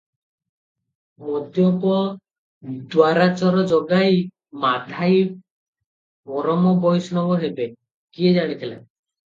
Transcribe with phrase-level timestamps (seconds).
[1.25, 1.99] ମଦ୍ୟପ
[2.95, 4.19] ଦୂରାଚର ଜଗାଇ
[4.65, 7.71] ମାଧାଇ ପରମ ବୈଷ୍ଣବ ହେବେ,
[8.17, 8.87] କିଏ ଜାଣିଥିଲା?